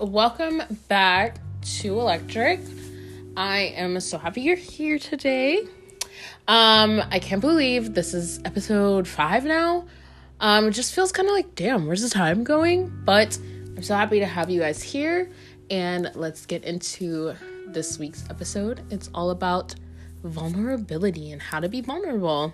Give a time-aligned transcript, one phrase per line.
[0.00, 1.38] Welcome back
[1.78, 2.60] to Electric.
[3.36, 5.66] I am so happy you're here today.
[6.48, 9.86] Um, I can't believe this is episode five now.
[10.40, 12.92] Um, it just feels kind of like, damn, where's the time going?
[13.04, 13.38] But
[13.76, 15.30] I'm so happy to have you guys here,
[15.70, 17.34] and let's get into
[17.66, 18.80] this week's episode.
[18.90, 19.74] It's all about
[20.22, 22.52] vulnerability and how to be vulnerable.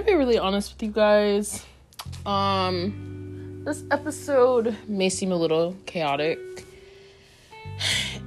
[0.00, 1.66] Gonna be really honest with you guys.
[2.24, 6.38] Um, this episode may seem a little chaotic.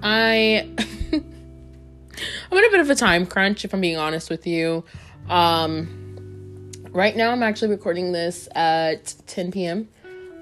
[0.04, 0.70] I
[1.14, 4.84] I'm in a bit of a time crunch, if I'm being honest with you.
[5.30, 9.90] Um, right now, I'm actually recording this at 10 p.m.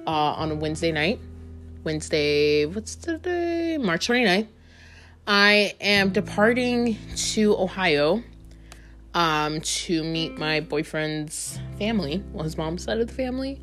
[0.05, 1.21] Uh, on a Wednesday night.
[1.85, 3.77] Wednesday, what's today?
[3.77, 4.47] March 29th.
[5.27, 8.21] I am departing to Ohio
[9.13, 13.61] um, to meet my boyfriend's family, well, his mom's side of the family,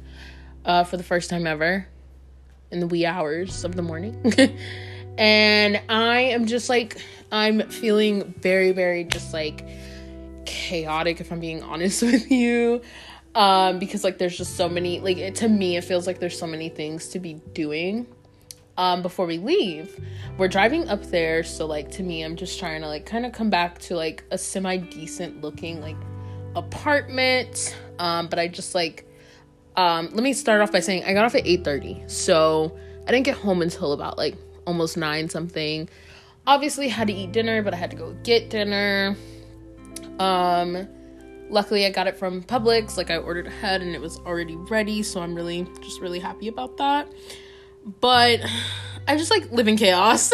[0.65, 1.87] uh, for the first time ever
[2.71, 4.15] in the wee hours of the morning.
[5.19, 7.01] and I am just like,
[7.33, 9.67] I'm feeling very, very just like
[10.45, 12.83] chaotic, if I'm being honest with you.
[13.35, 16.39] Um, because like there's just so many, like, it, to me, it feels like there's
[16.39, 18.07] so many things to be doing
[18.79, 20.01] um, before we leave.
[20.39, 23.33] We're driving up there, so like to me, I'm just trying to like kind of
[23.33, 25.97] come back to like a semi decent looking like
[26.57, 27.77] apartment.
[27.99, 29.05] Um, but I just like
[29.77, 33.27] um, let me start off by saying I got off at 8:30, so I didn't
[33.27, 34.37] get home until about like
[34.67, 35.89] almost nine something.
[36.47, 39.17] Obviously, had to eat dinner, but I had to go get dinner.
[40.19, 40.89] Um,
[41.51, 42.97] luckily, I got it from Publix.
[42.97, 46.47] Like I ordered ahead, and it was already ready, so I'm really just really happy
[46.47, 47.09] about that.
[48.01, 48.41] But
[49.07, 50.33] I just like live in chaos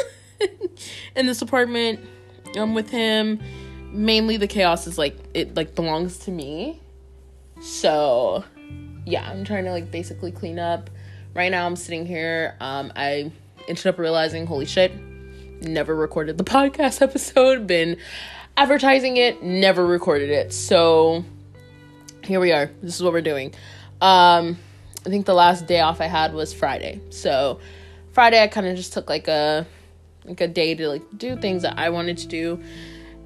[1.17, 2.01] in this apartment.
[2.57, 3.41] I'm with him.
[3.93, 6.81] Mainly the chaos is like it like belongs to me.
[7.61, 8.45] So
[9.07, 10.91] yeah, I'm trying to like basically clean up.
[11.35, 12.57] Right now I'm sitting here.
[12.61, 13.31] Um I
[13.69, 14.93] ended up realizing, holy shit,
[15.63, 17.97] never recorded the podcast episode, been
[18.57, 20.53] advertising it, never recorded it.
[20.53, 21.25] So
[22.25, 22.71] here we are.
[22.83, 23.55] This is what we're doing.
[24.01, 24.59] Um
[25.07, 27.01] I think the last day off I had was Friday.
[27.11, 27.61] So
[28.13, 29.67] Friday I kind of just took like a
[30.25, 32.63] like a day to like do things that I wanted to do.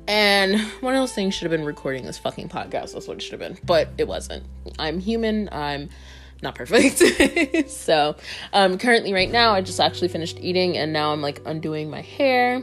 [0.08, 2.94] And one of those things should have been recording this fucking podcast.
[2.94, 3.58] That's what it should have been.
[3.64, 4.44] But it wasn't.
[4.78, 5.48] I'm human.
[5.52, 5.90] I'm
[6.42, 7.68] not perfect.
[7.70, 8.16] so
[8.52, 12.00] um currently right now I just actually finished eating and now I'm like undoing my
[12.00, 12.62] hair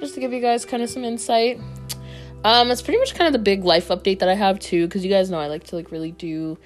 [0.00, 1.60] just to give you guys kind of some insight.
[2.42, 5.04] Um, it's pretty much kind of the big life update that I have too, because
[5.04, 6.58] you guys know I like to like really do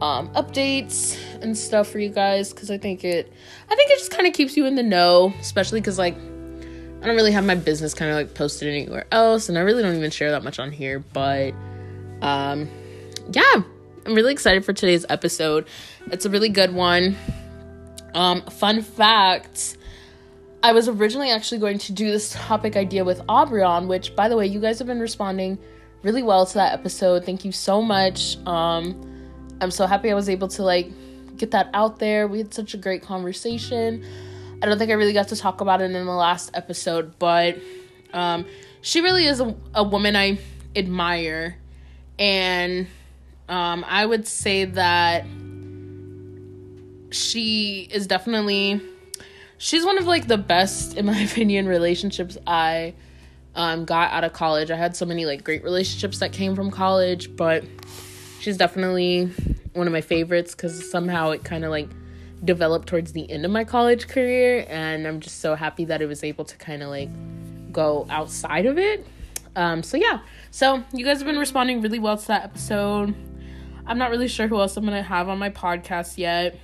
[0.00, 3.32] um, updates and stuff for you guys because I think it
[3.70, 7.06] I think it just kind of keeps you in the know, especially because like I
[7.06, 9.96] don't really have my business kind of like posted anywhere else, and I really don't
[9.96, 11.00] even share that much on here.
[11.00, 11.52] But
[12.22, 12.68] um,
[13.30, 13.62] yeah,
[14.06, 15.66] I'm really excited for today's episode.
[16.06, 17.16] It's a really good one.
[18.14, 19.76] Um, fun fact.
[20.62, 24.30] I was originally actually going to do this topic idea with Aubrey on, which, by
[24.30, 25.58] the way, you guys have been responding
[26.02, 27.26] really well to that episode.
[27.26, 28.38] Thank you so much.
[28.46, 29.13] Um,
[29.60, 30.90] I'm so happy I was able to like
[31.36, 32.26] get that out there.
[32.28, 34.04] We had such a great conversation.
[34.62, 37.58] I don't think I really got to talk about it in the last episode, but
[38.12, 38.46] um,
[38.80, 40.38] she really is a, a woman I
[40.76, 41.56] admire.
[42.18, 42.86] And
[43.48, 45.24] um, I would say that
[47.10, 48.80] she is definitely
[49.58, 52.92] she's one of like the best in my opinion relationships i
[53.54, 56.70] um, got out of college i had so many like great relationships that came from
[56.70, 57.64] college but
[58.44, 59.24] she's definitely
[59.72, 61.88] one of my favorites because somehow it kind of like
[62.44, 66.06] developed towards the end of my college career and i'm just so happy that it
[66.06, 67.08] was able to kind of like
[67.74, 69.06] go outside of it.
[69.56, 70.20] Um so yeah.
[70.50, 73.14] So you guys have been responding really well to that episode.
[73.86, 76.58] I'm not really sure who else i'm gonna have on my podcast yet.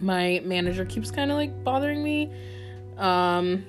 [0.00, 2.32] My manager keeps kind of like bothering me.
[2.98, 3.66] Um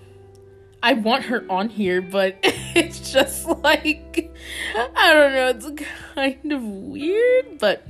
[0.81, 4.34] I want her on here, but it's just like
[4.75, 5.83] I don't know, it's
[6.15, 7.85] kind of weird, but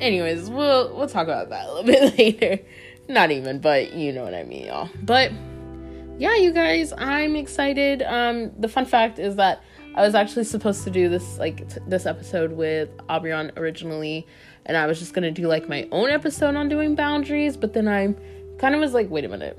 [0.00, 2.62] anyways, we'll we'll talk about that a little bit later.
[3.08, 4.88] Not even, but you know what I mean, y'all.
[5.02, 5.32] But
[6.18, 8.02] yeah, you guys, I'm excited.
[8.02, 9.62] Um the fun fact is that
[9.94, 14.26] I was actually supposed to do this like t- this episode with Aubrey on originally,
[14.66, 17.88] and I was just gonna do like my own episode on doing boundaries, but then
[17.88, 18.14] I
[18.58, 19.58] kind of was like, wait a minute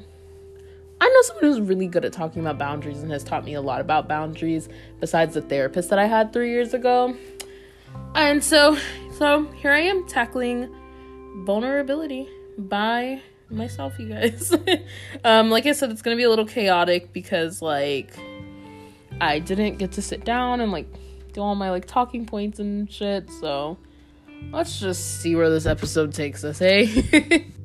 [1.15, 3.81] know someone who's really good at talking about boundaries and has taught me a lot
[3.81, 4.69] about boundaries
[4.99, 7.15] besides the therapist that I had 3 years ago.
[8.13, 8.77] And so
[9.17, 10.73] so here I am tackling
[11.45, 12.27] vulnerability
[12.57, 14.53] by myself, you guys.
[15.23, 18.11] um, like I said, it's gonna be a little chaotic because like
[19.21, 20.87] I didn't get to sit down and like
[21.33, 23.29] do all my like talking points and shit.
[23.39, 23.77] So
[24.51, 27.47] let's just see where this episode takes us, hey.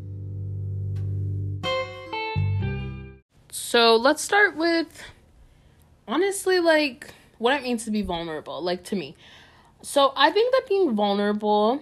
[3.70, 5.00] so let's start with
[6.08, 9.14] honestly like what it means to be vulnerable, like to me.
[9.81, 11.81] So I think that being vulnerable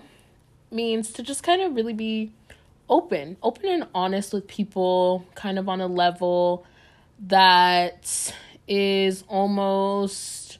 [0.70, 2.30] means to just kind of really be
[2.90, 6.66] open, open and honest with people, kind of on a level
[7.28, 8.34] that
[8.68, 10.58] is almost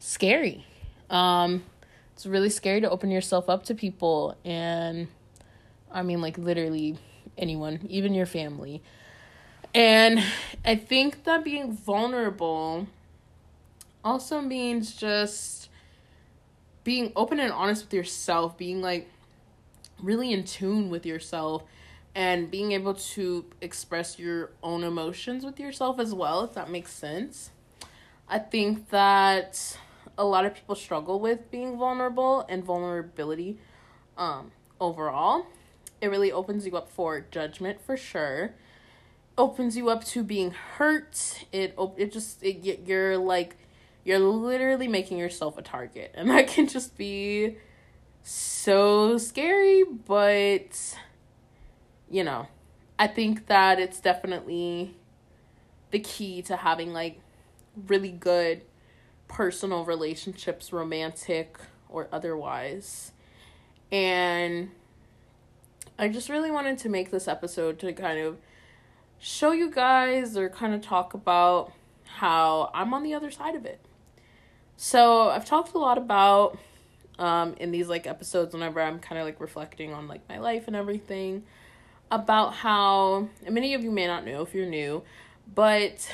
[0.00, 0.66] scary.
[1.08, 1.64] Um,
[2.12, 5.08] it's really scary to open yourself up to people, and
[5.90, 6.98] I mean, like, literally
[7.38, 8.82] anyone, even your family.
[9.74, 10.22] And
[10.64, 12.86] I think that being vulnerable
[14.04, 15.68] also means just
[16.84, 19.08] being open and honest with yourself, being like,
[20.02, 21.64] really in tune with yourself
[22.14, 26.92] and being able to express your own emotions with yourself as well, if that makes
[26.92, 27.50] sense.
[28.28, 29.78] I think that
[30.16, 33.58] a lot of people struggle with being vulnerable and vulnerability
[34.16, 34.50] um,
[34.80, 35.46] overall.
[36.00, 38.54] It really opens you up for judgment for sure.
[39.38, 41.46] Opens you up to being hurt.
[41.52, 43.56] It it just it, you're like
[44.04, 47.56] you're literally making yourself a target, and that can just be
[48.22, 50.96] so scary, but
[52.10, 52.48] you know,
[52.98, 54.96] I think that it's definitely
[55.90, 57.20] the key to having like
[57.86, 58.62] really good
[59.28, 61.58] personal relationships, romantic
[61.88, 63.12] or otherwise.
[63.90, 64.70] And
[65.98, 68.38] I just really wanted to make this episode to kind of
[69.18, 71.72] show you guys or kind of talk about
[72.04, 73.80] how I'm on the other side of it.
[74.76, 76.58] So, I've talked a lot about
[77.18, 80.68] um, in these like episodes whenever I'm kind of like reflecting on like my life
[80.68, 81.44] and everything
[82.10, 85.02] about how and many of you may not know if you're new,
[85.54, 86.10] but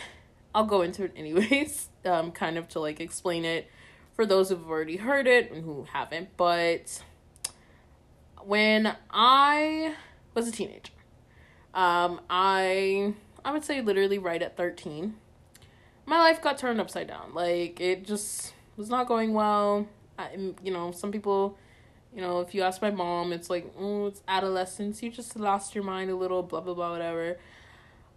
[0.55, 3.71] I'll go into it anyways, um, kind of to like explain it
[4.15, 6.37] for those who've already heard it and who haven't.
[6.37, 7.03] But
[8.43, 9.95] when I
[10.35, 10.93] was a teenager,
[11.75, 15.15] um, I I would say literally right at 13,
[16.07, 17.35] my life got turned upside down.
[17.35, 19.87] Like it just was not going well.
[20.19, 20.31] I,
[20.63, 21.59] you know, some people,
[22.15, 25.03] you know, if you ask my mom, it's like, oh, it's adolescence.
[25.03, 27.39] You just lost your mind a little, blah blah blah, whatever.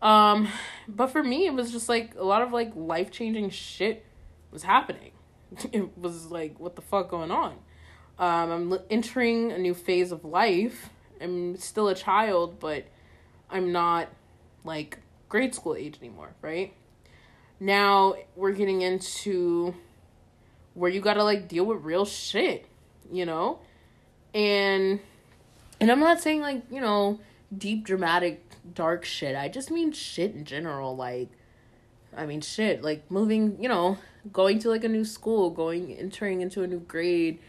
[0.02, 0.48] Um,
[0.88, 4.06] but for me, it was just like a lot of like life changing shit
[4.52, 5.12] was happening.
[5.72, 7.54] It was like, what the fuck going on?
[8.20, 10.90] Um, I'm entering a new phase of life.
[11.22, 12.86] I'm still a child, but
[13.50, 14.10] I'm not
[14.64, 15.00] like
[15.30, 16.74] grade school age anymore, right?
[17.60, 19.74] Now we're getting into
[20.74, 22.66] where you gotta like deal with real shit,
[23.12, 23.60] you know?
[24.34, 25.00] And
[25.80, 27.20] and I'm not saying like, you know,
[27.56, 28.44] deep dramatic
[28.74, 29.36] dark shit.
[29.36, 31.30] I just mean shit in general, like
[32.16, 33.98] I mean shit, like moving, you know,
[34.32, 37.40] going to like a new school, going entering into a new grade.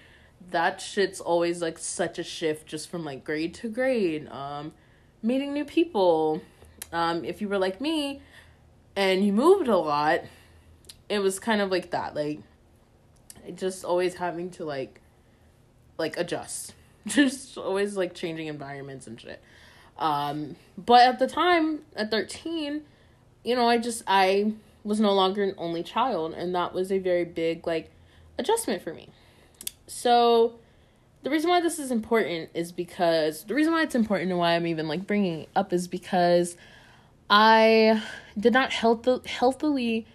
[0.51, 4.29] That shit's always like such a shift just from like grade to grade.
[4.31, 4.73] Um
[5.23, 6.41] meeting new people.
[6.93, 8.23] Um if you were like me
[8.97, 10.21] and you moved a lot,
[11.09, 12.15] it was kind of like that.
[12.15, 12.41] Like
[13.55, 15.01] just always having to like
[15.99, 16.75] like adjust
[17.07, 19.41] just always like changing environments and shit
[19.99, 22.83] um but at the time at 13
[23.45, 24.53] you know i just i
[24.85, 27.91] was no longer an only child and that was a very big like
[28.39, 29.09] adjustment for me
[29.87, 30.55] so
[31.23, 34.55] the reason why this is important is because the reason why it's important and why
[34.55, 36.57] i'm even like bringing up is because
[37.29, 38.03] i
[38.39, 40.07] did not health- healthily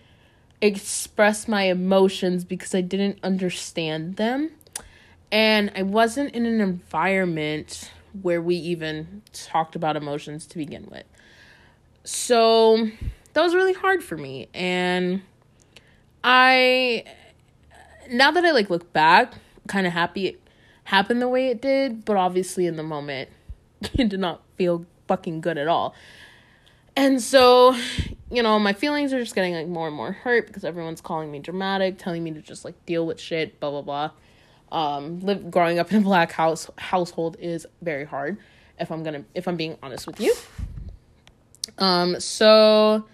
[0.64, 4.52] express my emotions because I didn't understand them.
[5.30, 7.92] And I wasn't in an environment
[8.22, 11.04] where we even talked about emotions to begin with.
[12.06, 12.88] So
[13.34, 14.48] that was really hard for me.
[14.54, 15.24] And
[16.24, 17.04] I,
[18.10, 19.34] now that I like look back,
[19.68, 20.38] kind of happy
[20.86, 23.30] it happened the way it did, but obviously in the moment,
[23.82, 25.96] it did not feel fucking good at all.
[26.96, 27.76] And so,
[28.30, 31.32] you know, my feelings are just getting like more and more hurt because everyone's calling
[31.32, 34.12] me dramatic, telling me to just like deal with shit, blah blah blah.
[34.72, 38.38] Um, live growing up in a black house household is very hard.
[38.80, 40.34] If I'm gonna, if I'm being honest with you.
[41.78, 43.06] Um, so,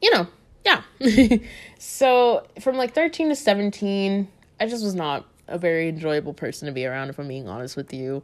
[0.00, 0.26] you know,
[0.64, 0.82] yeah.
[1.78, 4.28] so from like 13 to 17,
[4.60, 7.08] I just was not a very enjoyable person to be around.
[7.08, 8.22] If I'm being honest with you,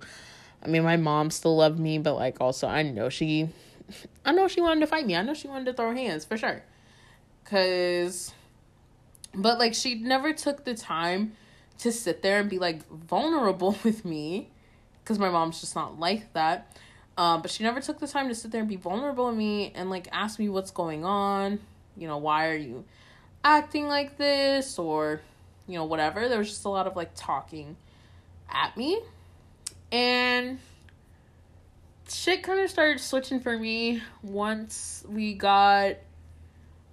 [0.63, 3.49] I mean, my mom still loved me, but like also I know she
[4.25, 5.17] I know she wanted to fight me.
[5.17, 6.63] I know she wanted to throw hands for sure.
[7.45, 8.33] Cause
[9.35, 11.33] but like she never took the time
[11.79, 14.49] to sit there and be like vulnerable with me
[15.03, 16.77] because my mom's just not like that.
[17.17, 19.73] Um, but she never took the time to sit there and be vulnerable with me
[19.75, 21.61] and like ask me what's going on.
[21.97, 22.85] You know, why are you
[23.45, 25.21] acting like this or
[25.67, 26.29] you know, whatever.
[26.29, 27.77] There was just a lot of like talking
[28.51, 29.01] at me.
[29.93, 30.59] And
[32.09, 35.97] shit kind of started switching for me once we got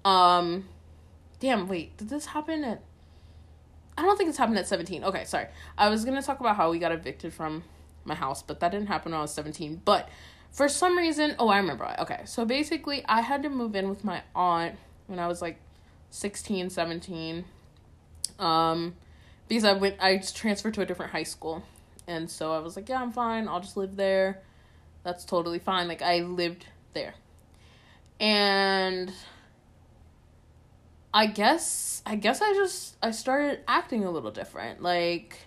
[0.05, 0.65] um
[1.39, 2.81] damn wait did this happen at
[3.97, 5.47] i don't think it's happened at 17 okay sorry.
[5.77, 7.63] I was gonna talk about how we got evicted from
[8.05, 10.09] my house but that didn't happen when i was 17 but
[10.51, 11.93] for some reason oh i remember.
[11.99, 14.75] Okay so basically i had to move in with my aunt
[15.07, 15.59] when i was like
[16.09, 17.45] 16 17
[18.39, 18.93] um
[19.47, 21.63] because i went i transferred to a different high school
[22.07, 24.41] and so i was like yeah i'm fine i'll just live there
[25.03, 25.87] that's totally fine.
[25.87, 27.15] Like I lived there.
[28.19, 29.11] And
[31.13, 34.81] I guess I guess I just I started acting a little different.
[34.81, 35.39] Like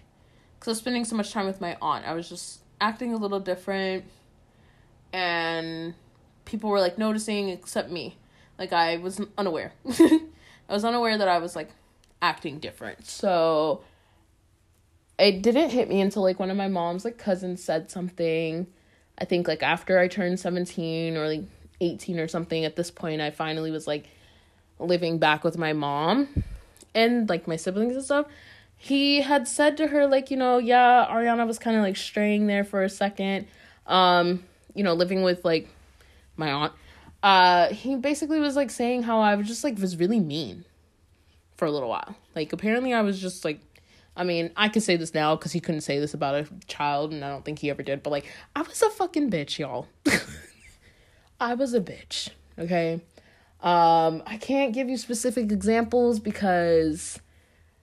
[0.61, 2.07] cuz I was spending so much time with my aunt.
[2.07, 4.05] I was just acting a little different
[5.13, 5.95] and
[6.45, 8.17] people were like noticing except me.
[8.59, 9.73] Like I was unaware.
[9.89, 11.71] I was unaware that I was like
[12.25, 13.07] acting different.
[13.07, 13.83] So
[15.19, 18.67] it didn't hit me until like one of my mom's like cousins said something
[19.19, 21.43] I think like after I turned 17 or like
[21.81, 24.07] 18 or something, at this point, I finally was like
[24.79, 26.29] living back with my mom
[26.95, 28.27] and like my siblings and stuff.
[28.77, 32.49] He had said to her, like, you know, yeah, Ariana was kind of like straying
[32.49, 33.47] there for a second,
[33.87, 34.43] um,
[34.75, 35.69] you know, living with like
[36.37, 36.73] my aunt.
[37.23, 40.65] Uh, he basically was like saying how I was just like was really mean
[41.57, 42.17] for a little while.
[42.35, 43.61] Like, apparently, I was just like
[44.17, 47.13] I mean, I could say this now because he couldn't say this about a child,
[47.13, 48.03] and I don't think he ever did.
[48.03, 49.89] But like, I was a fucking bitch, y'all.
[51.41, 52.31] I was a bitch.
[52.59, 53.01] Okay.
[53.61, 57.19] Um, I can't give you specific examples because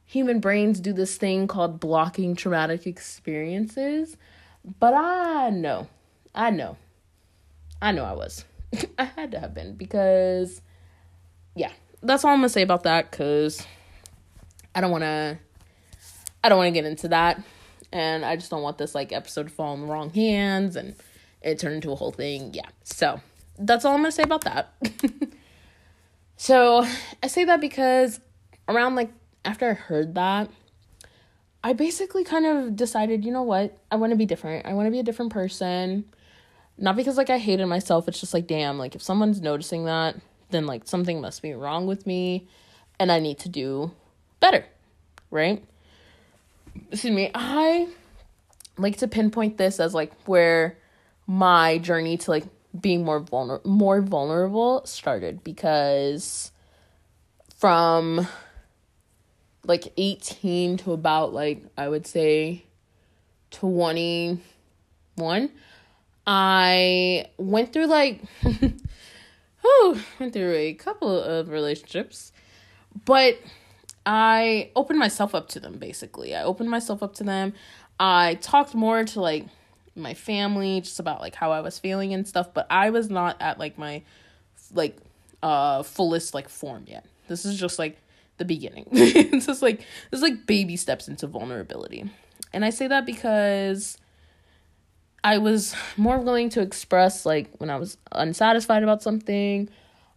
[0.06, 4.16] human brains do this thing called blocking traumatic experiences.
[4.80, 5.88] But I know,
[6.36, 6.78] I know,
[7.82, 8.46] I know I was.
[8.98, 10.62] I had to have been because,
[12.04, 13.12] that's all I'm gonna say about that.
[13.12, 13.66] Cause
[14.74, 15.38] I don't want to
[16.44, 17.42] I don't want to get into that.
[17.92, 20.96] And I just don't want this like episode to fall in the wrong hands and
[21.42, 22.54] it turn into a whole thing.
[22.54, 22.70] Yeah.
[22.84, 23.20] So
[23.58, 24.74] that's all I'm gonna say about that.
[26.38, 26.86] so
[27.22, 28.20] I say that because
[28.68, 29.12] around like
[29.44, 30.50] after I heard that,
[31.64, 33.78] I basically kind of decided, you know what?
[33.92, 34.66] I want to be different.
[34.66, 36.06] I want to be a different person.
[36.78, 40.16] Not because like I hated myself, it's just like damn, like if someone's noticing that,
[40.52, 42.48] then like something must be wrong with me
[43.00, 43.92] and I need to do
[44.40, 44.66] better.
[45.30, 45.64] Right?
[46.92, 47.88] excuse me, I
[48.78, 50.78] like to pinpoint this as like where
[51.28, 52.46] my journey to like
[52.80, 56.52] being more vulnerable more vulnerable started because
[57.58, 58.26] from
[59.66, 62.64] like 18 to about like I would say
[63.52, 65.50] 21
[66.26, 68.22] I went through like
[69.64, 72.32] oh went through a couple of relationships
[73.06, 73.38] but
[74.06, 76.36] I opened myself up to them basically.
[76.36, 77.54] I opened myself up to them.
[78.00, 79.46] I talked more to like
[79.96, 83.38] my family just about like how I was feeling and stuff, but I was not
[83.40, 84.02] at like my
[84.74, 84.98] like
[85.44, 87.06] uh fullest like form yet.
[87.28, 87.98] This is just like
[88.38, 88.88] the beginning.
[88.92, 92.10] it's just like this is like baby steps into vulnerability.
[92.54, 93.98] And I say that because
[95.24, 99.70] I was more willing to express like when I was unsatisfied about something.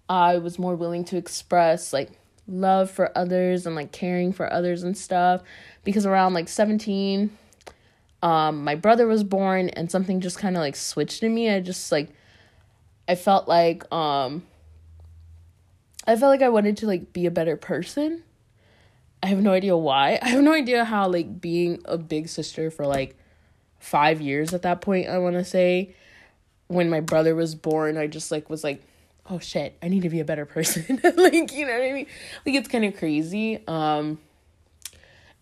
[0.09, 2.11] I was more willing to express like
[2.47, 5.43] love for others and like caring for others and stuff.
[5.83, 7.37] Because around like 17
[8.23, 11.51] um my brother was born and something just kind of like switched in me.
[11.51, 12.11] I just like
[13.07, 14.43] i felt like um
[16.07, 18.23] i felt like i wanted to like be a better person.
[19.23, 20.19] I have no idea why.
[20.23, 23.17] I have no idea how like being a big sister for like
[23.85, 25.95] 5 years at that point i want to say
[26.69, 28.83] when my brother was born i just like was like
[29.31, 31.01] oh shit, I need to be a better person.
[31.17, 32.07] like, you know what I mean?
[32.45, 33.63] Like it's kind of crazy.
[33.67, 34.19] Um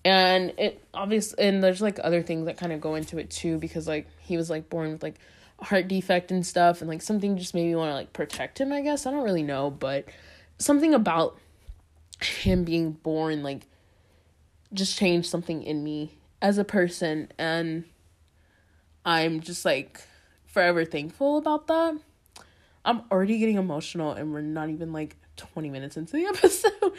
[0.04, 3.58] and it obviously and there's like other things that kind of go into it too
[3.58, 5.20] because like he was like born with like
[5.60, 8.60] a heart defect and stuff and like something just made me want to like protect
[8.60, 9.06] him, I guess.
[9.06, 10.06] I don't really know, but
[10.58, 11.38] something about
[12.20, 13.66] him being born like
[14.72, 17.84] just changed something in me as a person and
[19.04, 20.00] I'm just like
[20.46, 21.98] forever thankful about that.
[22.84, 26.92] I'm already getting emotional and we're not even like 20 minutes into the episode.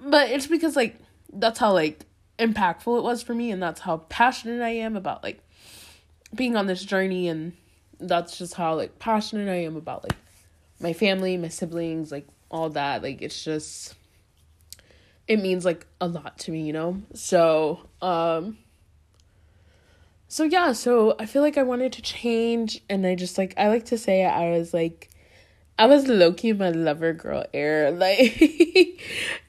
[0.00, 0.96] but it's because like
[1.32, 2.04] that's how like
[2.38, 5.40] impactful it was for me and that's how passionate I am about like
[6.34, 7.54] being on this journey and
[7.98, 10.16] that's just how like passionate I am about like
[10.80, 13.02] my family, my siblings, like all that.
[13.02, 13.94] Like it's just
[15.26, 17.02] it means like a lot to me, you know?
[17.14, 18.58] So, um
[20.28, 23.68] so yeah, so I feel like I wanted to change and I just like I
[23.68, 25.08] like to say I was like
[25.78, 29.00] I was low key my lover girl era, like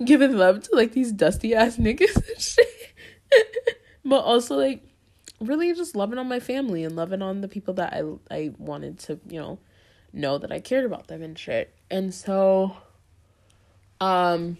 [0.04, 2.68] giving love to like these dusty ass niggas and shit.
[4.06, 4.82] but also like
[5.42, 9.00] really just loving on my family and loving on the people that I I wanted
[9.00, 9.60] to, you know,
[10.14, 11.74] know that I cared about them and shit.
[11.92, 12.78] And so
[14.00, 14.58] um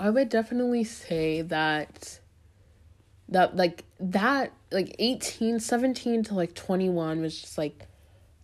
[0.00, 2.18] I would definitely say that
[3.32, 7.86] that like that like 18 17 to like 21 was just like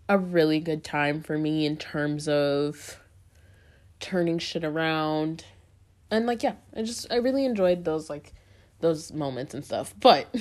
[0.09, 2.99] a really good time for me in terms of
[4.00, 5.45] turning shit around.
[6.11, 8.33] And like yeah i just i really enjoyed those like
[8.80, 9.95] those moments and stuff.
[9.99, 10.35] But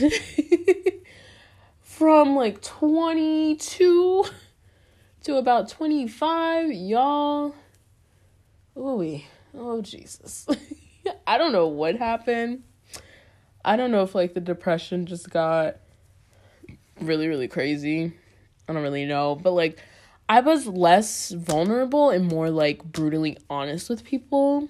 [1.81, 4.25] from like 22
[5.23, 7.55] to about 25 y'all
[8.75, 9.21] oh
[9.53, 10.47] oh jesus.
[11.27, 12.63] I don't know what happened
[13.63, 15.77] I don't know if like the depression just got
[16.99, 18.13] really really crazy.
[18.67, 19.79] I don't really know, but like
[20.29, 24.67] I was less vulnerable and more like brutally honest with people.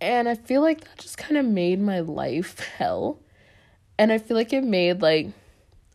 [0.00, 3.18] And I feel like that just kind of made my life hell.
[3.98, 5.28] And I feel like it made like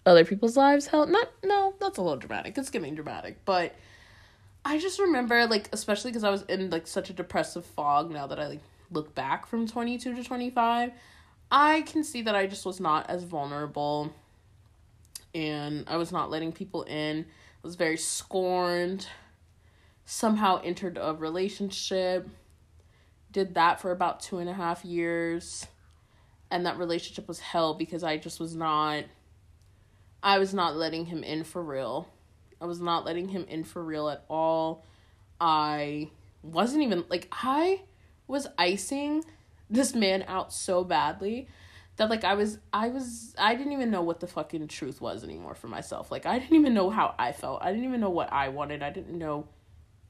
[0.06, 1.08] other people's lives hell.
[1.08, 2.58] Not no, that's a little dramatic.
[2.58, 3.76] It's getting dramatic, but
[4.64, 8.28] I just remember like especially cuz I was in like such a depressive fog now
[8.28, 10.92] that I like look back from 22 to 25
[11.50, 14.14] I can see that I just was not as vulnerable
[15.34, 17.22] and I was not letting people in.
[17.22, 19.08] I was very scorned.
[20.06, 22.28] Somehow entered a relationship.
[23.32, 25.68] Did that for about two and a half years.
[26.50, 29.04] And that relationship was hell because I just was not
[30.24, 32.10] I was not letting him in for real.
[32.60, 34.84] I was not letting him in for real at all.
[35.40, 36.10] I
[36.42, 37.82] wasn't even like I
[38.28, 39.24] was icing
[39.70, 41.48] this man out so badly
[41.98, 45.24] that like I was I was I didn't even know what the fucking truth was
[45.24, 46.12] anymore for myself.
[46.12, 47.62] Like I didn't even know how I felt.
[47.62, 48.82] I didn't even know what I wanted.
[48.82, 49.48] I didn't know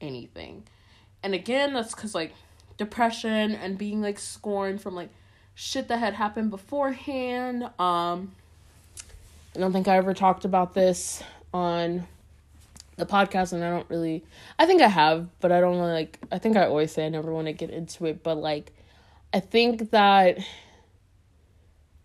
[0.00, 0.64] anything.
[1.22, 2.32] And again, that's cuz like
[2.76, 5.08] depression and being like scorned from like
[5.54, 7.64] shit that had happened beforehand.
[7.78, 8.32] Um
[9.56, 12.06] I don't think I ever talked about this on
[12.96, 14.24] the podcast and I don't really
[14.58, 17.32] I think I have, but I don't like I think I always say I never
[17.32, 18.72] want to get into it, but like
[19.32, 20.38] I think that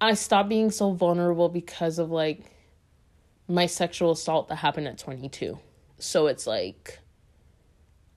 [0.01, 2.51] I stopped being so vulnerable because of like
[3.47, 5.57] my sexual assault that happened at 22.
[5.99, 6.99] So it's like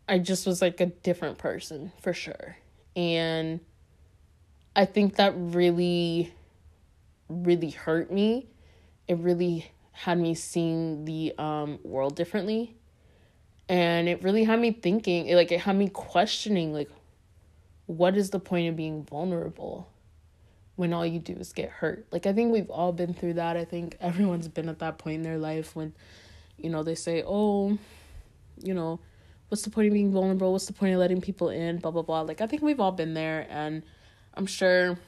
[0.09, 2.57] I just was like a different person for sure.
[2.97, 3.61] And
[4.75, 6.33] I think that really
[7.29, 8.49] really hurt me.
[9.07, 12.75] It really had me seeing the um world differently.
[13.69, 16.91] And it really had me thinking, it, like it had me questioning like
[17.87, 19.89] what is the point of being vulnerable
[20.75, 22.07] when all you do is get hurt?
[22.11, 23.57] Like, I think we've all been through that.
[23.57, 25.95] I think everyone's been at that point in their life when,
[26.59, 27.79] you know, they say, oh,
[28.63, 29.01] you know,
[29.49, 30.53] what's the point of being vulnerable?
[30.53, 31.79] What's the point of letting people in?
[31.79, 32.23] Blah, blah, blah.
[32.23, 33.83] Like, I think we've all been there, and
[34.35, 34.99] I'm sure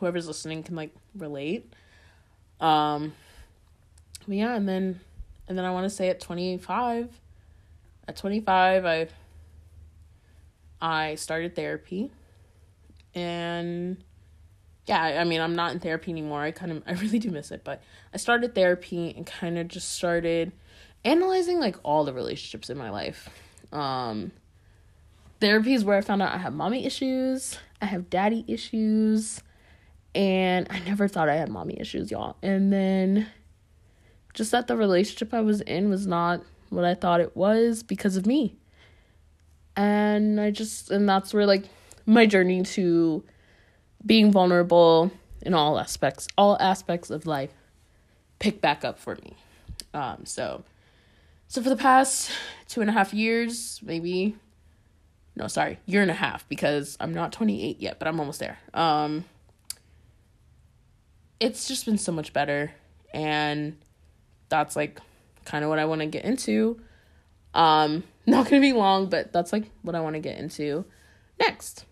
[0.00, 1.72] whoever's listening can, like, relate.
[2.60, 3.12] Um,
[4.26, 5.00] but yeah, and then,
[5.48, 7.10] and then I want to say at 25,
[8.08, 9.08] at 25, I
[10.80, 12.10] I started therapy.
[13.14, 14.02] And
[14.86, 16.42] yeah, I mean, I'm not in therapy anymore.
[16.42, 17.82] I kind of, I really do miss it, but
[18.12, 20.52] I started therapy and kind of just started
[21.04, 23.28] analyzing like all the relationships in my life.
[23.72, 24.32] Um,
[25.40, 29.42] therapy is where I found out I have mommy issues, I have daddy issues,
[30.14, 32.36] and I never thought I had mommy issues, y'all.
[32.42, 33.26] And then
[34.32, 38.16] just that the relationship I was in was not what I thought it was because
[38.16, 38.56] of me
[39.76, 41.64] and I just and that's where like
[42.06, 43.24] my journey to
[44.04, 45.10] being vulnerable
[45.42, 47.52] in all aspects all aspects of life
[48.38, 49.36] pick back up for me.
[49.92, 50.64] Um so
[51.48, 52.30] so for the past
[52.68, 54.36] two and a half years maybe
[55.36, 58.58] no sorry year and a half because i'm not 28 yet but i'm almost there.
[58.72, 59.24] Um
[61.40, 62.72] it's just been so much better
[63.12, 63.76] and
[64.48, 65.00] that's like
[65.44, 66.80] kind of what i want to get into.
[67.54, 70.84] Um, not gonna be long, but that's like what I want to get into
[71.38, 71.84] next.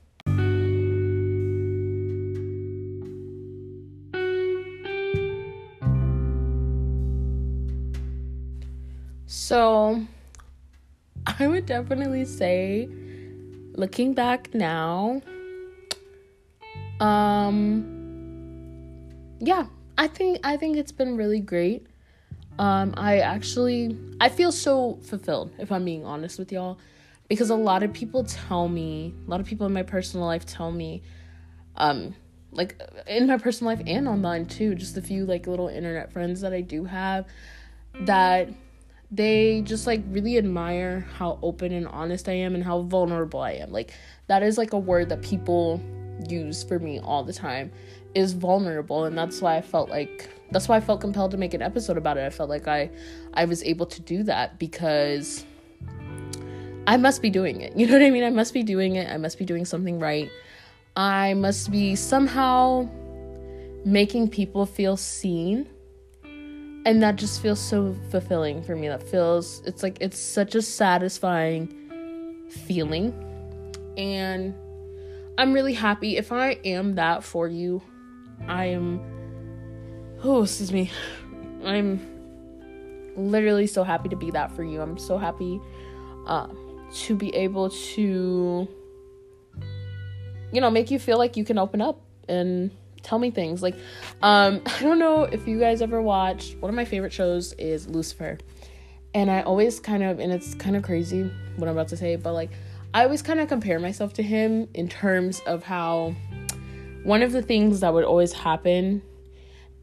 [9.26, 10.06] So,
[11.26, 12.88] I would definitely say,
[13.72, 15.20] looking back now,
[17.00, 18.00] um,
[19.40, 19.66] yeah,
[19.98, 21.86] I think I think it's been really great.
[22.62, 26.78] Um, I actually I feel so fulfilled if I'm being honest with y'all
[27.26, 30.46] because a lot of people tell me, a lot of people in my personal life
[30.46, 31.02] tell me,
[31.74, 32.14] um,
[32.52, 34.76] like in my personal life and online too.
[34.76, 37.26] Just a few like little internet friends that I do have
[38.02, 38.48] that
[39.10, 43.54] they just like really admire how open and honest I am and how vulnerable I
[43.54, 43.72] am.
[43.72, 43.92] Like
[44.28, 45.82] that is like a word that people
[46.28, 47.72] use for me all the time
[48.14, 51.54] is vulnerable and that's why I felt like that's why I felt compelled to make
[51.54, 52.26] an episode about it.
[52.26, 52.90] I felt like I
[53.34, 55.44] I was able to do that because
[56.86, 57.72] I must be doing it.
[57.76, 58.24] You know what I mean?
[58.24, 59.10] I must be doing it.
[59.10, 60.30] I must be doing something right.
[60.96, 62.88] I must be somehow
[63.84, 65.68] making people feel seen.
[66.84, 68.88] And that just feels so fulfilling for me.
[68.88, 71.72] That feels, it's like, it's such a satisfying
[72.50, 73.14] feeling.
[73.96, 74.54] And
[75.38, 76.16] I'm really happy.
[76.16, 77.82] If I am that for you,
[78.48, 79.00] I am,
[80.22, 80.90] oh, excuse me.
[81.64, 82.00] I'm
[83.16, 84.80] literally so happy to be that for you.
[84.80, 85.60] I'm so happy
[86.26, 86.48] uh,
[86.94, 88.68] to be able to
[90.52, 92.70] you know, make you feel like you can open up and
[93.02, 93.62] tell me things.
[93.62, 93.74] Like,
[94.22, 97.88] um, I don't know if you guys ever watched one of my favorite shows is
[97.88, 98.38] Lucifer.
[99.14, 102.16] And I always kind of, and it's kind of crazy what I'm about to say,
[102.16, 102.50] but like,
[102.94, 106.14] I always kind of compare myself to him in terms of how
[107.04, 109.02] one of the things that would always happen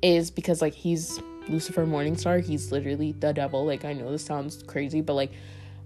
[0.01, 3.65] is because like he's Lucifer Morningstar, he's literally the devil.
[3.65, 5.31] Like I know this sounds crazy, but like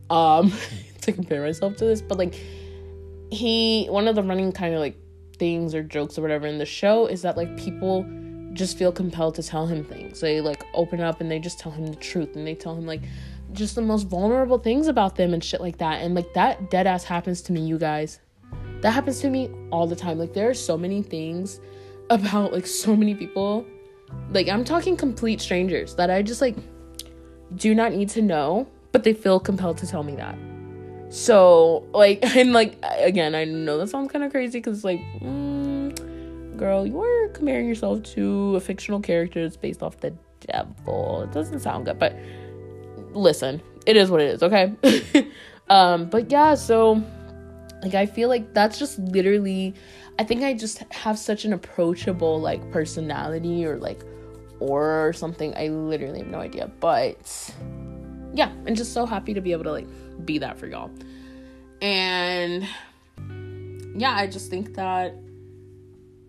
[0.10, 0.54] um
[1.02, 2.36] to compare myself to this, but like
[3.32, 4.96] he one of the running kind of like
[5.38, 8.06] things or jokes or whatever in the show is that like people
[8.54, 10.20] just feel compelled to tell him things.
[10.20, 12.86] They like open up and they just tell him the truth and they tell him
[12.86, 13.02] like
[13.52, 16.02] just the most vulnerable things about them and shit like that.
[16.02, 18.20] And like that dead ass happens to me, you guys.
[18.84, 20.20] That happens to me all the time.
[20.20, 21.60] Like there are so many things
[22.10, 23.66] about like so many people.
[24.32, 26.58] Like I'm talking complete strangers that I just like
[27.56, 30.38] do not need to know, but they feel compelled to tell me that.
[31.10, 36.58] So, like, and like, again, I know that sounds kind of crazy because, like, mm,
[36.58, 41.22] girl, you are comparing yourself to a fictional character that's based off the devil.
[41.22, 42.18] It doesn't sound good, but
[43.14, 44.74] listen, it is what it is, okay?
[45.70, 47.04] um, but yeah, so,
[47.84, 49.74] like, I feel like that's just literally,
[50.18, 54.02] I think I just have such an approachable, like, personality or, like,
[54.60, 55.56] aura or something.
[55.56, 57.54] I literally have no idea, but
[58.34, 59.88] yeah, I'm just so happy to be able to, like,
[60.26, 60.90] be that for y'all.
[61.82, 62.68] And
[63.96, 65.16] yeah, I just think that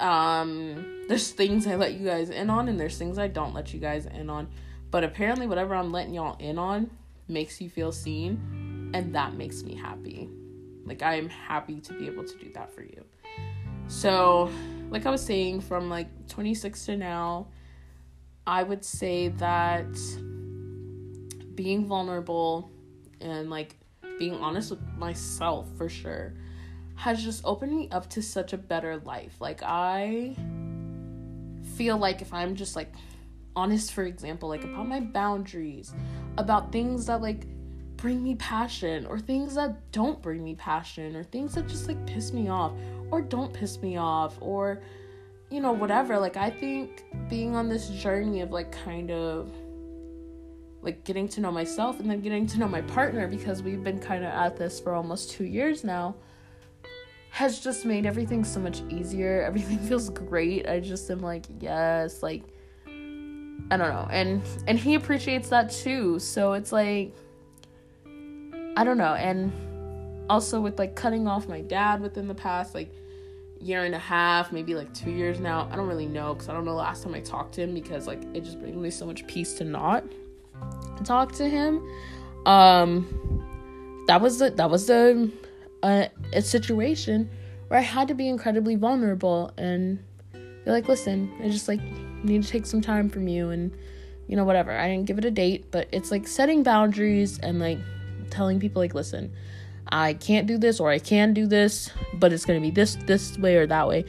[0.00, 3.72] um there's things I let you guys in on and there's things I don't let
[3.72, 4.48] you guys in on.
[4.90, 6.90] But apparently whatever I'm letting y'all in on
[7.28, 10.28] makes you feel seen and that makes me happy.
[10.84, 13.04] Like I am happy to be able to do that for you.
[13.88, 14.50] So,
[14.90, 17.48] like I was saying from like 26 to now,
[18.46, 19.86] I would say that
[21.54, 22.70] being vulnerable
[23.20, 23.76] and like
[24.18, 26.34] being honest with myself for sure
[26.96, 29.40] has just opened me up to such a better life.
[29.40, 30.36] Like I
[31.76, 32.92] feel like if I'm just like
[33.56, 35.92] honest for example like about my boundaries,
[36.38, 37.46] about things that like
[38.04, 42.06] bring me passion or things that don't bring me passion or things that just like
[42.06, 42.70] piss me off
[43.10, 44.82] or don't piss me off or
[45.50, 49.50] you know whatever like I think being on this journey of like kind of
[50.82, 53.98] like getting to know myself and then getting to know my partner because we've been
[53.98, 56.14] kind of at this for almost two years now
[57.30, 59.42] has just made everything so much easier.
[59.46, 60.68] Everything feels great.
[60.68, 62.42] I just am like, yes, like
[62.86, 64.06] I don't know.
[64.10, 66.18] And and he appreciates that too.
[66.18, 67.16] So it's like
[68.76, 69.14] I don't know.
[69.14, 69.52] And
[70.28, 72.92] also with like cutting off my dad within the past like
[73.60, 75.68] year and a half, maybe like 2 years now.
[75.70, 78.06] I don't really know cuz I don't know last time I talked to him because
[78.06, 80.04] like it just brings me so much peace to not
[81.04, 81.84] talk to him
[82.46, 83.04] um
[84.06, 85.30] that was the that was the
[85.82, 87.28] uh, a situation
[87.68, 89.98] where I had to be incredibly vulnerable and
[90.32, 91.80] be like, listen, I just like
[92.24, 93.70] need to take some time from you and
[94.26, 94.72] you know whatever.
[94.72, 97.78] I didn't give it a date, but it's like setting boundaries and like
[98.34, 99.32] telling people like, listen,
[99.90, 103.38] I can't do this or I can do this, but it's gonna be this this
[103.38, 104.04] way or that way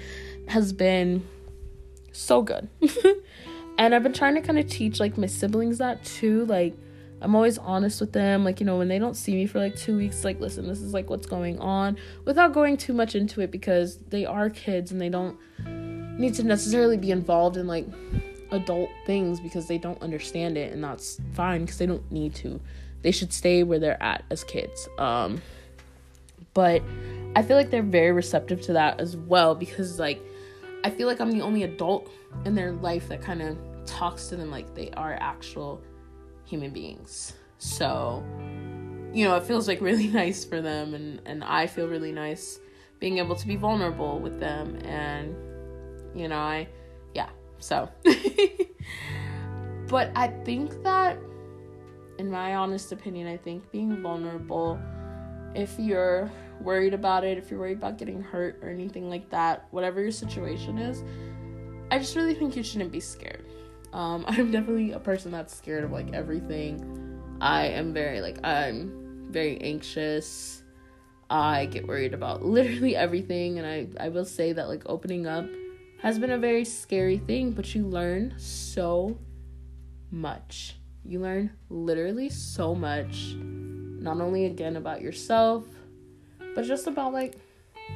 [0.48, 1.26] has been
[2.12, 2.68] so good.
[3.78, 6.76] and I've been trying to kind of teach like my siblings that too, like
[7.22, 8.44] I'm always honest with them.
[8.44, 10.82] Like, you know, when they don't see me for like two weeks, like, listen, this
[10.82, 14.92] is like what's going on without going too much into it because they are kids
[14.92, 15.38] and they don't
[16.20, 17.88] need to necessarily be involved in like
[18.52, 22.60] adult things because they don't understand it and that's fine because they don't need to.
[23.06, 24.90] They should stay where they're at as kids.
[24.98, 25.40] Um,
[26.56, 26.82] but
[27.36, 30.20] I feel like they're very receptive to that as well because, like,
[30.84, 32.10] I feel like I'm the only adult
[32.46, 35.84] in their life that kind of talks to them like they are actual
[36.46, 37.34] human beings.
[37.60, 38.24] So,
[39.14, 42.60] you know, it feels like really nice for them and and I feel really nice
[43.00, 45.36] being able to be vulnerable with them and
[46.16, 46.68] You know, I,
[47.14, 47.88] yeah, so.
[49.88, 51.20] but I think that,
[52.18, 54.80] in my honest opinion, I think being vulnerable,
[55.54, 59.68] if you're worried about it, if you're worried about getting hurt or anything like that,
[59.72, 61.04] whatever your situation is,
[61.92, 63.46] I just really think you shouldn't be scared.
[63.94, 67.22] Um, I'm definitely a person that's scared of like everything.
[67.42, 70.64] I am very like I'm very anxious.
[71.30, 75.46] I get worried about literally everything and I I will say that like opening up
[76.02, 79.18] has been a very scary thing, but you learn so
[80.12, 80.76] much.
[81.06, 85.66] You learn literally so much not only again about yourself,
[86.56, 87.38] but just about like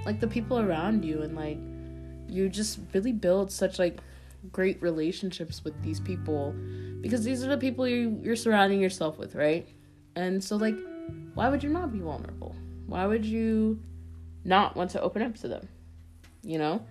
[0.06, 1.58] like the people around you and like
[2.28, 4.00] you just really build such like
[4.52, 6.54] great relationships with these people
[7.02, 9.68] because these are the people you, you're surrounding yourself with, right?
[10.16, 10.76] And so, like,
[11.34, 12.56] why would you not be vulnerable?
[12.88, 13.80] Why would you
[14.44, 15.68] not want to open up to them?
[16.44, 16.86] You know?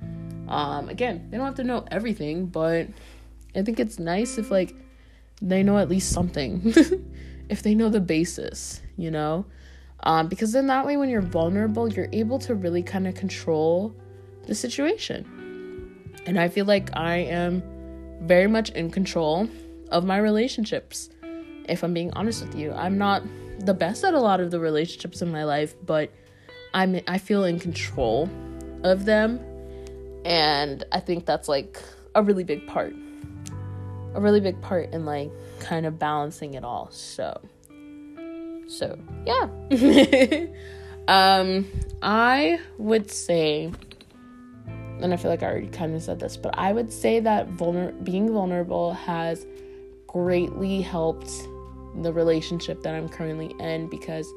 [0.49, 2.89] Um, again, they don't have to know everything, but
[3.55, 4.75] I think it's nice if, like,
[5.41, 6.73] they know at least something.
[7.49, 9.47] if they know the basis, you know?
[10.03, 13.95] Um, because then that way, when you're vulnerable, you're able to really kind of control
[14.47, 16.15] the situation.
[16.27, 17.63] And I feel like I am
[18.23, 19.49] very much in control
[19.91, 21.11] of my relationships.
[21.69, 23.23] If I'm being honest with you, I'm not
[23.61, 26.13] the best at a lot of the relationships in my life, but
[26.75, 28.29] I'm I feel in control
[28.85, 29.41] of them.
[30.25, 31.81] And I think that's like
[32.15, 32.95] a really big part.
[34.15, 36.89] A really big part in like kind of balancing it all.
[36.91, 37.41] So
[38.69, 39.49] so, yeah.
[41.09, 41.67] um
[42.03, 43.73] I would say
[45.01, 47.49] and I feel like I already kind of said this, but I would say that
[47.51, 49.47] vulner- being vulnerable has
[50.09, 51.31] greatly helped
[52.03, 54.33] the relationship that I'm currently in because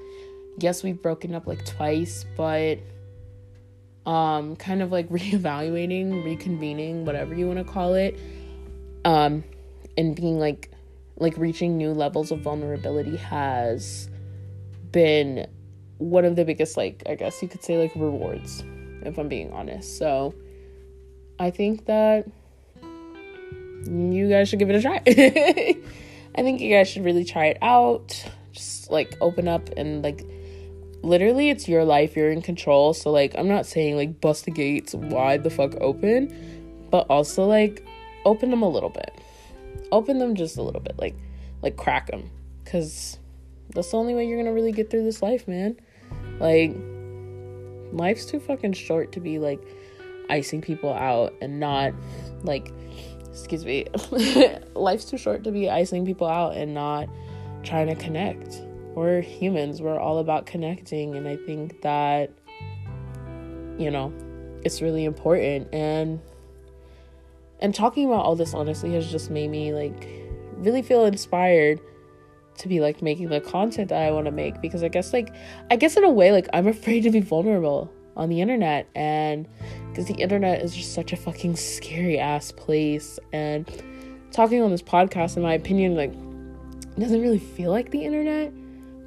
[0.59, 2.79] yes, we've broken up like twice, but
[4.05, 8.19] um kind of like reevaluating, reconvening, whatever you want to call it,
[9.03, 9.43] um
[10.01, 10.71] and being like
[11.17, 14.09] like reaching new levels of vulnerability has
[14.91, 15.47] been
[15.99, 18.63] one of the biggest like I guess you could say like rewards
[19.03, 19.97] if I'm being honest.
[19.97, 20.33] So
[21.39, 22.27] I think that
[23.85, 25.01] you guys should give it a try.
[25.07, 28.25] I think you guys should really try it out.
[28.51, 30.25] Just like open up and like
[31.03, 32.95] literally it's your life, you're in control.
[32.95, 37.45] So like I'm not saying like bust the gates wide the fuck open, but also
[37.45, 37.85] like
[38.25, 39.20] open them a little bit.
[39.91, 41.15] Open them just a little bit, like
[41.61, 42.29] like crack them
[42.65, 43.19] cuz
[43.73, 45.77] that's the only way you're to really get through this life, man.
[46.39, 46.75] Like
[47.93, 49.61] life's too fucking short to be like
[50.29, 51.93] icing people out and not
[52.43, 52.71] like
[53.29, 53.85] excuse me
[54.75, 57.07] life's too short to be icing people out and not
[57.63, 58.61] trying to connect.
[58.95, 59.81] We're humans.
[59.81, 62.31] We're all about connecting and i think that
[63.77, 64.13] you know
[64.63, 65.73] it's really important.
[65.73, 66.19] And
[67.61, 70.07] and talking about all this honestly has just made me like
[70.57, 71.79] really feel inspired
[72.57, 75.33] to be like making the content that I want to make because I guess like
[75.69, 79.47] I guess in a way like I'm afraid to be vulnerable on the internet and
[79.89, 83.69] because the internet is just such a fucking scary ass place and
[84.31, 86.13] talking on this podcast in my opinion like
[86.99, 88.53] doesn't really feel like the internet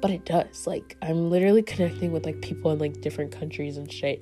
[0.01, 0.67] but it does.
[0.67, 4.21] Like i'm literally connecting with like people in like different countries and shit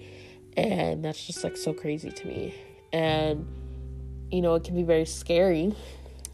[0.58, 2.54] and that's just like so crazy to me.
[2.92, 3.46] And
[4.34, 5.74] you know it can be very scary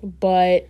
[0.02, 0.68] but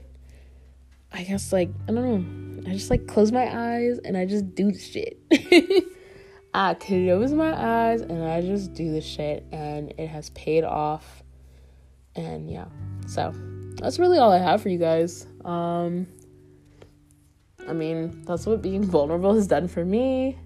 [1.11, 4.55] i guess like i don't know i just like close my eyes and i just
[4.55, 5.19] do the shit
[6.53, 11.23] I close my eyes and I just do the shit, and it has paid off.
[12.15, 12.65] And yeah,
[13.07, 13.33] so
[13.75, 15.27] that's really all I have for you guys.
[15.45, 16.07] Um,
[17.67, 20.37] I mean, that's what being vulnerable has done for me.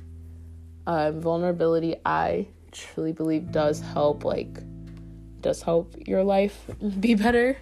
[0.86, 4.60] Um, vulnerability, I truly believe, does help, like,
[5.44, 6.66] does help your life
[7.00, 7.58] be better.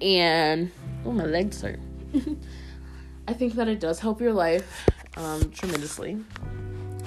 [0.00, 0.70] And,
[1.04, 1.80] oh, my legs hurt.
[3.28, 6.18] I think that it does help your life um, tremendously.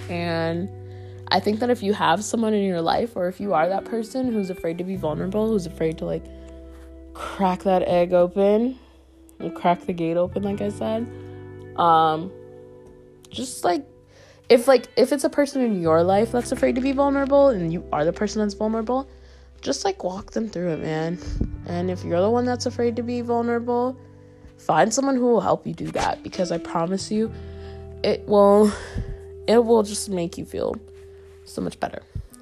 [0.10, 0.70] And
[1.28, 3.86] I think that if you have someone in your life, or if you are that
[3.86, 6.26] person who's afraid to be vulnerable, who's afraid to like
[7.14, 8.80] crack that egg open,
[9.40, 11.08] and crack the gate open, like I said,
[11.78, 12.32] um,
[13.30, 13.86] just like
[14.50, 17.74] if like if it's a person in your life that's afraid to be vulnerable and
[17.74, 19.10] you are the person that's vulnerable
[19.66, 21.18] just like walk them through it man
[21.66, 23.98] and if you're the one that's afraid to be vulnerable
[24.58, 27.32] find someone who will help you do that because i promise you
[28.04, 28.72] it will
[29.48, 30.76] it will just make you feel
[31.46, 32.02] so much better.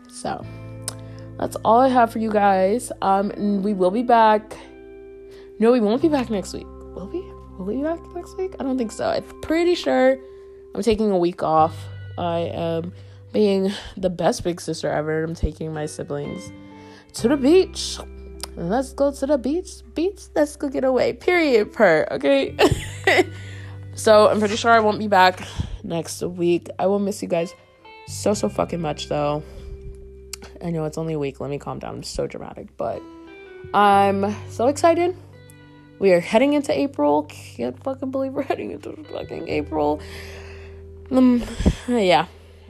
[0.10, 0.46] So
[1.38, 2.92] that's all I have for you guys.
[3.02, 4.58] Um, we will be back.
[5.60, 6.68] No, we won't be back next week.
[6.68, 7.22] Will we?
[7.58, 8.56] Will we be back next week?
[8.60, 9.10] I don't think so.
[9.10, 10.18] I'm pretty sure
[10.74, 11.76] I'm taking a week off.
[12.18, 12.94] I am
[13.32, 15.24] being the best big sister ever.
[15.24, 16.52] I'm taking my siblings
[17.14, 18.00] to the beach
[18.56, 19.82] let's go to the beach.
[19.94, 21.14] Beach, let's go get away.
[21.14, 21.74] Period.
[21.74, 22.08] Per.
[22.12, 22.56] Okay.
[23.96, 25.46] so I'm pretty sure I won't be back
[25.84, 26.70] next week.
[26.80, 27.54] I will miss you guys
[28.08, 29.44] so so fucking much though.
[30.64, 31.40] I know it's only a week.
[31.40, 31.96] Let me calm down.
[31.96, 33.02] I'm so dramatic, but
[33.74, 35.16] I'm so excited.
[36.00, 37.24] We are heading into April.
[37.24, 40.02] Can't fucking believe we're heading into fucking April.
[41.12, 41.44] Um,
[41.88, 42.28] yeah,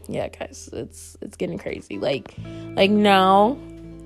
[0.07, 1.97] yeah, guys, it's it's getting crazy.
[1.97, 2.35] Like,
[2.75, 3.57] like now,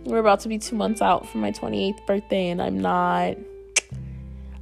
[0.08, 3.36] we're about to be two months out from my 28th birthday, and I'm not,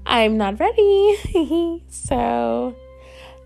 [0.05, 1.84] I'm not ready.
[1.88, 2.75] so,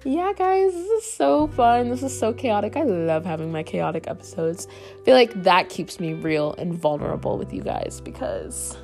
[0.05, 1.89] yeah, guys, this is so fun.
[1.89, 2.77] This is so chaotic.
[2.77, 4.67] I love having my chaotic episodes.
[5.01, 8.77] I feel like that keeps me real and vulnerable with you guys because,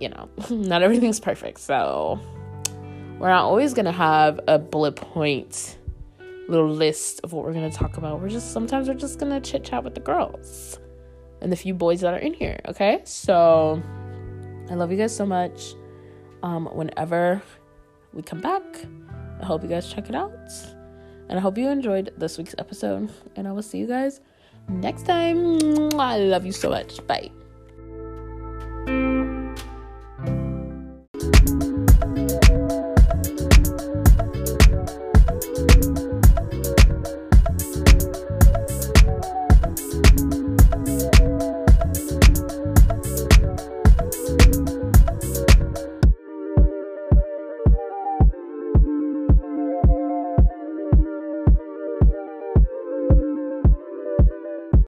[0.00, 1.60] you know, not everything's perfect.
[1.60, 2.20] So,
[3.20, 5.78] we're not always gonna have a bullet point
[6.48, 8.20] little list of what we're gonna talk about.
[8.20, 10.78] We're just sometimes we're just gonna chit chat with the girls
[11.40, 12.60] and the few boys that are in here.
[12.68, 13.82] Okay, so
[14.70, 15.74] I love you guys so much.
[16.42, 17.42] Um, whenever
[18.12, 18.62] we come back,
[19.40, 20.32] I hope you guys check it out,
[21.28, 23.10] and I hope you enjoyed this week's episode.
[23.36, 24.20] And I will see you guys
[24.68, 25.58] next time.
[25.98, 27.04] I love you so much.
[27.06, 27.30] Bye.